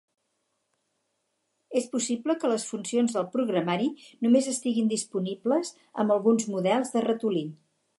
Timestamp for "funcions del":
2.71-3.29